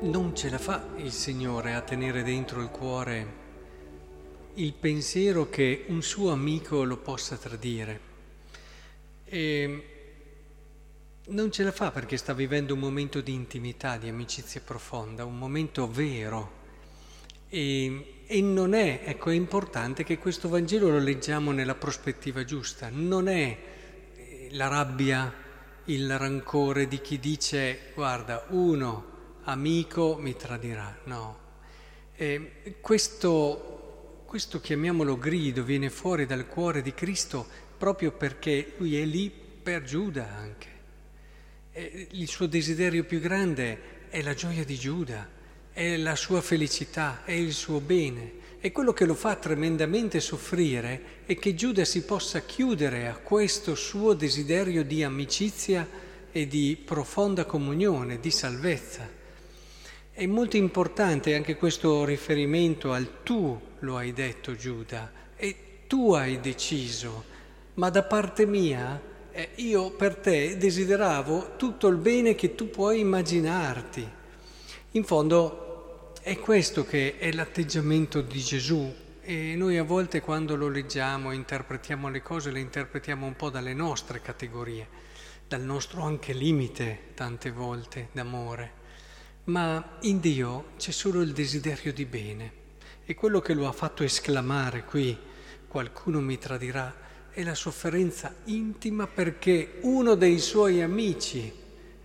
non 0.00 0.34
ce 0.36 0.50
la 0.50 0.58
fa 0.58 0.88
il 0.96 1.12
Signore 1.12 1.74
a 1.74 1.80
tenere 1.80 2.22
dentro 2.22 2.60
il 2.60 2.68
cuore 2.68 3.44
il 4.56 4.72
pensiero 4.72 5.50
che 5.50 5.84
un 5.88 6.02
suo 6.02 6.30
amico 6.30 6.82
lo 6.84 6.96
possa 6.96 7.36
tradire. 7.36 8.00
E 9.24 9.84
non 11.26 11.50
ce 11.50 11.62
la 11.62 11.72
fa 11.72 11.90
perché 11.90 12.16
sta 12.16 12.32
vivendo 12.32 12.74
un 12.74 12.80
momento 12.80 13.20
di 13.20 13.32
intimità, 13.32 13.96
di 13.98 14.08
amicizia 14.08 14.62
profonda, 14.64 15.24
un 15.24 15.36
momento 15.36 15.90
vero. 15.90 16.64
E, 17.48 18.22
e 18.26 18.40
non 18.40 18.72
è, 18.72 19.02
ecco, 19.04 19.30
è 19.30 19.34
importante 19.34 20.04
che 20.04 20.18
questo 20.18 20.48
Vangelo 20.48 20.88
lo 20.88 20.98
leggiamo 20.98 21.52
nella 21.52 21.74
prospettiva 21.74 22.44
giusta. 22.44 22.88
Non 22.90 23.28
è 23.28 23.58
eh, 24.14 24.48
la 24.52 24.68
rabbia, 24.68 25.34
il 25.84 26.18
rancore 26.18 26.88
di 26.88 27.00
chi 27.02 27.18
dice 27.18 27.90
guarda, 27.94 28.46
uno 28.48 29.15
amico 29.46 30.16
mi 30.20 30.36
tradirà. 30.36 30.96
No. 31.04 31.44
E 32.14 32.76
questo, 32.80 34.22
questo, 34.24 34.60
chiamiamolo 34.60 35.18
grido, 35.18 35.62
viene 35.62 35.90
fuori 35.90 36.26
dal 36.26 36.46
cuore 36.46 36.82
di 36.82 36.94
Cristo 36.94 37.46
proprio 37.76 38.12
perché 38.12 38.74
lui 38.78 39.00
è 39.00 39.04
lì 39.04 39.30
per 39.30 39.82
Giuda 39.82 40.28
anche. 40.34 40.74
E 41.72 42.08
il 42.12 42.28
suo 42.28 42.46
desiderio 42.46 43.04
più 43.04 43.20
grande 43.20 44.08
è 44.08 44.22
la 44.22 44.34
gioia 44.34 44.64
di 44.64 44.76
Giuda, 44.76 45.28
è 45.72 45.96
la 45.96 46.16
sua 46.16 46.40
felicità, 46.40 47.22
è 47.24 47.32
il 47.32 47.52
suo 47.52 47.80
bene. 47.80 48.44
E 48.60 48.72
quello 48.72 48.94
che 48.94 49.04
lo 49.04 49.14
fa 49.14 49.36
tremendamente 49.36 50.18
soffrire 50.20 51.24
è 51.26 51.36
che 51.36 51.54
Giuda 51.54 51.84
si 51.84 52.02
possa 52.02 52.40
chiudere 52.40 53.06
a 53.06 53.16
questo 53.16 53.74
suo 53.74 54.14
desiderio 54.14 54.82
di 54.82 55.04
amicizia 55.04 55.86
e 56.32 56.46
di 56.46 56.80
profonda 56.82 57.44
comunione, 57.44 58.18
di 58.18 58.30
salvezza. 58.30 59.15
È 60.18 60.24
molto 60.24 60.56
importante 60.56 61.34
anche 61.34 61.56
questo 61.56 62.06
riferimento 62.06 62.90
al 62.94 63.22
tu 63.22 63.60
lo 63.80 63.98
hai 63.98 64.14
detto 64.14 64.56
Giuda 64.56 65.12
e 65.36 65.82
tu 65.86 66.14
hai 66.14 66.40
deciso, 66.40 67.24
ma 67.74 67.90
da 67.90 68.02
parte 68.02 68.46
mia 68.46 68.98
eh, 69.30 69.50
io 69.56 69.90
per 69.90 70.16
te 70.16 70.56
desideravo 70.56 71.56
tutto 71.58 71.88
il 71.88 71.98
bene 71.98 72.34
che 72.34 72.54
tu 72.54 72.70
puoi 72.70 73.00
immaginarti. 73.00 74.08
In 74.92 75.04
fondo 75.04 76.14
è 76.22 76.38
questo 76.38 76.86
che 76.86 77.18
è 77.18 77.30
l'atteggiamento 77.32 78.22
di 78.22 78.40
Gesù. 78.40 78.90
E 79.20 79.54
noi 79.54 79.76
a 79.76 79.82
volte 79.82 80.22
quando 80.22 80.56
lo 80.56 80.70
leggiamo, 80.70 81.30
interpretiamo 81.30 82.08
le 82.08 82.22
cose, 82.22 82.50
le 82.50 82.60
interpretiamo 82.60 83.26
un 83.26 83.36
po' 83.36 83.50
dalle 83.50 83.74
nostre 83.74 84.22
categorie, 84.22 84.88
dal 85.46 85.60
nostro 85.60 86.00
anche 86.04 86.32
limite 86.32 87.10
tante 87.12 87.50
volte 87.50 88.08
d'amore 88.12 88.84
ma 89.46 89.98
in 90.02 90.18
Dio 90.20 90.72
c'è 90.76 90.90
solo 90.90 91.20
il 91.20 91.32
desiderio 91.32 91.92
di 91.92 92.04
bene 92.04 92.64
e 93.04 93.14
quello 93.14 93.40
che 93.40 93.54
lo 93.54 93.68
ha 93.68 93.72
fatto 93.72 94.02
esclamare 94.02 94.84
qui, 94.84 95.16
qualcuno 95.68 96.20
mi 96.20 96.38
tradirà, 96.38 97.04
è 97.30 97.42
la 97.44 97.54
sofferenza 97.54 98.34
intima 98.44 99.06
perché 99.06 99.78
uno 99.82 100.14
dei 100.14 100.40
suoi 100.40 100.82
amici 100.82 101.52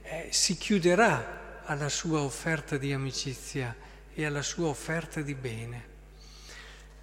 eh, 0.04 0.28
si 0.30 0.58
chiuderà 0.58 1.62
alla 1.64 1.90
sua 1.90 2.20
offerta 2.20 2.78
di 2.78 2.94
amicizia 2.94 3.76
e 4.14 4.26
alla 4.26 4.44
sua 4.44 4.68
offerta 4.68 5.22
di 5.22 5.34
bene. 5.34 5.86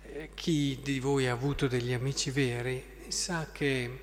Eh, 0.03 0.31
chi 0.35 0.79
di 0.83 1.01
voi 1.01 1.27
ha 1.27 1.33
avuto 1.33 1.67
degli 1.67 1.93
amici 1.93 2.31
veri 2.31 2.85
sa 3.09 3.49
che 3.51 4.03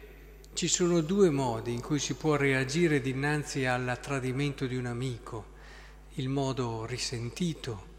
ci 0.53 0.67
sono 0.67 0.99
due 1.01 1.29
modi 1.29 1.71
in 1.71 1.81
cui 1.81 1.99
si 1.99 2.15
può 2.15 2.35
reagire 2.35 2.99
dinanzi 2.99 3.65
al 3.65 3.97
tradimento 4.01 4.65
di 4.65 4.75
un 4.75 4.87
amico 4.87 5.53
il 6.15 6.29
modo 6.29 6.85
risentito 6.85 7.93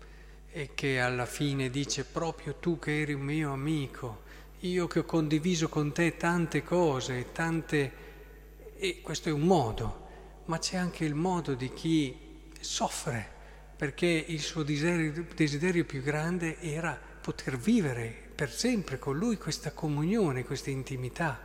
e 0.50 0.70
che 0.74 1.00
alla 1.00 1.26
fine 1.26 1.68
dice 1.68 2.04
proprio 2.04 2.54
tu 2.54 2.78
che 2.78 3.02
eri 3.02 3.12
un 3.12 3.20
mio 3.20 3.52
amico, 3.52 4.22
io 4.60 4.86
che 4.86 5.00
ho 5.00 5.04
condiviso 5.04 5.68
con 5.68 5.92
te 5.92 6.16
tante 6.16 6.62
cose, 6.62 7.32
tante... 7.32 7.92
e 8.78 9.00
questo 9.02 9.28
è 9.28 9.32
un 9.32 9.42
modo, 9.42 10.06
ma 10.46 10.58
c'è 10.58 10.78
anche 10.78 11.04
il 11.04 11.14
modo 11.14 11.54
di 11.54 11.70
chi 11.74 12.16
soffre 12.58 13.34
perché 13.76 14.06
il 14.06 14.40
suo 14.40 14.62
desiderio, 14.62 15.26
desiderio 15.34 15.84
più 15.84 16.00
grande 16.00 16.58
era 16.60 16.98
poter 17.20 17.58
vivere 17.58 18.30
per 18.34 18.50
sempre 18.50 18.98
con 18.98 19.18
lui 19.18 19.36
questa 19.36 19.72
comunione, 19.72 20.44
questa 20.44 20.70
intimità. 20.70 21.38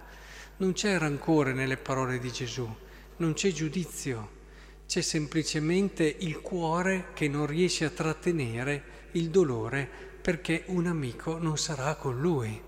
Non 0.58 0.72
c'è 0.72 0.98
rancore 0.98 1.52
nelle 1.52 1.76
parole 1.76 2.18
di 2.20 2.31
Gesù, 2.31 2.74
non 3.18 3.34
c'è 3.34 3.52
giudizio 3.52 4.40
c'è 4.91 5.00
semplicemente 5.00 6.03
il 6.19 6.41
cuore 6.41 7.12
che 7.13 7.29
non 7.29 7.46
riesce 7.46 7.85
a 7.85 7.90
trattenere 7.90 8.84
il 9.12 9.29
dolore 9.29 9.90
perché 10.22 10.63
un 10.66 10.85
amico 10.85 11.38
non 11.38 11.57
sarà 11.57 11.96
con 11.96 12.19
lui. 12.19 12.62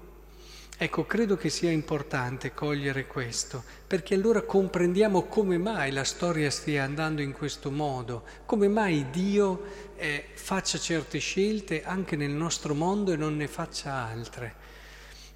Ecco, 0.78 1.06
credo 1.06 1.36
che 1.36 1.50
sia 1.50 1.70
importante 1.70 2.54
cogliere 2.54 3.08
questo, 3.08 3.62
perché 3.86 4.14
allora 4.14 4.42
comprendiamo 4.42 5.24
come 5.24 5.58
mai 5.58 5.92
la 5.92 6.06
storia 6.06 6.50
stia 6.50 6.86
andando 6.86 7.22
in 7.22 7.34
questo 7.34 7.70
modo, 7.72 8.24
come 8.46 8.70
mai 8.70 9.10
Dio 9.10 9.62
eh, 9.98 10.28
faccia 10.34 10.78
certe 10.78 11.20
scelte 11.20 11.84
anche 11.84 12.16
nel 12.16 12.32
nostro 12.32 12.74
mondo 12.74 13.12
e 13.12 13.18
non 13.18 13.36
ne 13.36 13.50
faccia 13.50 13.96
altre. 13.96 14.56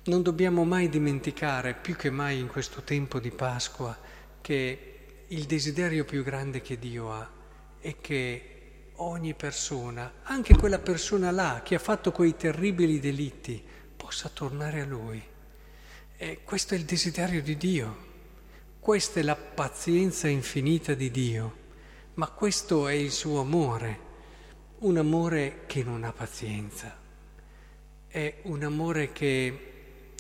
Non 0.06 0.22
dobbiamo 0.22 0.64
mai 0.64 0.88
dimenticare, 0.88 1.74
più 1.74 1.98
che 1.98 2.10
mai 2.10 2.40
in 2.40 2.48
questo 2.48 2.82
tempo 2.84 3.20
di 3.20 3.32
Pasqua, 3.32 3.98
che 4.40 4.94
il 5.30 5.44
desiderio 5.44 6.06
più 6.06 6.24
grande 6.24 6.62
che 6.62 6.80
Dio 6.80 7.12
ha 7.12 7.30
è 7.80 7.96
che 8.00 8.92
ogni 8.96 9.34
persona, 9.34 10.22
anche 10.24 10.56
quella 10.56 10.80
persona 10.80 11.32
là 11.32 11.62
che 11.64 11.76
ha 11.76 11.80
fatto 11.80 12.12
quei 12.12 12.36
terribili 12.36 13.00
delitti, 13.00 13.62
possa 13.96 14.30
tornare 14.30 14.82
a 14.82 14.86
Lui. 14.86 15.22
E 16.16 16.40
questo 16.44 16.74
è 16.74 16.78
il 16.78 16.86
desiderio 16.86 17.42
di 17.42 17.58
Dio, 17.58 18.06
questa 18.80 19.20
è 19.20 19.24
la 19.24 19.36
pazienza 19.36 20.28
infinita 20.28 20.94
di 20.94 21.12
Dio, 21.12 21.66
ma 22.16 22.30
questo 22.30 22.88
è 22.88 22.94
il 22.94 23.12
suo 23.12 23.42
amore, 23.42 24.00
un 24.80 24.98
amore 24.98 25.64
che 25.68 25.84
non 25.84 26.04
ha 26.04 26.14
pazienza, 26.14 26.98
è 28.08 28.40
un 28.44 28.64
amore 28.64 29.12
che, 29.12 30.14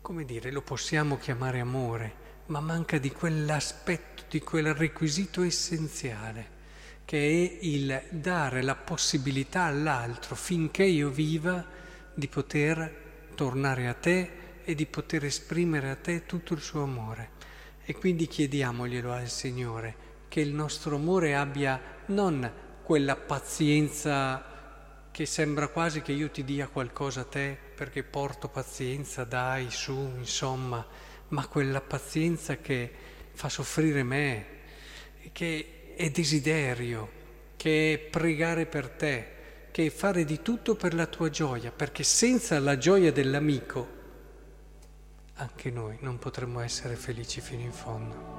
come 0.00 0.24
dire, 0.24 0.50
lo 0.52 0.62
possiamo 0.62 1.18
chiamare 1.18 1.60
amore, 1.60 2.26
ma 2.48 2.60
manca 2.60 2.98
di 2.98 3.10
quell'aspetto, 3.10 4.24
di 4.28 4.40
quel 4.40 4.74
requisito 4.74 5.42
essenziale, 5.42 6.56
che 7.04 7.18
è 7.18 7.58
il 7.62 8.02
dare 8.10 8.62
la 8.62 8.74
possibilità 8.74 9.64
all'altro, 9.64 10.34
finché 10.34 10.84
io 10.84 11.10
viva, 11.10 11.64
di 12.14 12.26
poter 12.26 13.30
tornare 13.34 13.86
a 13.86 13.94
te 13.94 14.30
e 14.64 14.74
di 14.74 14.86
poter 14.86 15.24
esprimere 15.24 15.90
a 15.90 15.96
te 15.96 16.26
tutto 16.26 16.54
il 16.54 16.60
suo 16.60 16.82
amore. 16.82 17.30
E 17.84 17.94
quindi 17.94 18.26
chiediamoglielo 18.26 19.12
al 19.12 19.28
Signore, 19.28 20.06
che 20.28 20.40
il 20.40 20.52
nostro 20.52 20.96
amore 20.96 21.34
abbia 21.34 21.80
non 22.06 22.50
quella 22.82 23.16
pazienza 23.16 24.48
che 25.10 25.26
sembra 25.26 25.68
quasi 25.68 26.00
che 26.00 26.12
io 26.12 26.30
ti 26.30 26.44
dia 26.44 26.68
qualcosa 26.68 27.22
a 27.22 27.24
te 27.24 27.56
perché 27.74 28.02
porto 28.04 28.48
pazienza, 28.48 29.24
dai, 29.24 29.70
su, 29.70 30.12
insomma, 30.16 30.86
ma 31.28 31.46
quella 31.46 31.80
pazienza 31.80 32.56
che 32.56 32.90
fa 33.32 33.48
soffrire 33.48 34.02
me, 34.02 34.46
che 35.32 35.94
è 35.96 36.10
desiderio, 36.10 37.10
che 37.56 37.92
è 37.94 37.98
pregare 37.98 38.66
per 38.66 38.88
te, 38.88 39.26
che 39.70 39.86
è 39.86 39.90
fare 39.90 40.24
di 40.24 40.42
tutto 40.42 40.74
per 40.74 40.94
la 40.94 41.06
tua 41.06 41.30
gioia, 41.30 41.70
perché 41.70 42.02
senza 42.02 42.58
la 42.58 42.78
gioia 42.78 43.12
dell'amico 43.12 43.96
anche 45.34 45.70
noi 45.70 45.96
non 46.00 46.18
potremmo 46.18 46.60
essere 46.60 46.96
felici 46.96 47.40
fino 47.40 47.62
in 47.62 47.72
fondo. 47.72 48.37